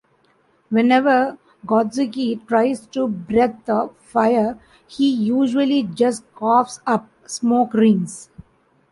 [0.71, 3.69] Whenever Godzooky tries to breathe
[3.99, 8.27] fire, he usually just coughs up smoke rings.